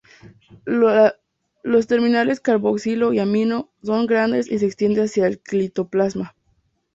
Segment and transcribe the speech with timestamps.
[0.65, 6.33] Los terminales carboxilo y amino, son grandes y se extienden hacia el citoplasma.